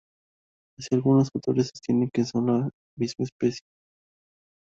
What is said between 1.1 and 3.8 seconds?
autores sostienen que son la misma especie.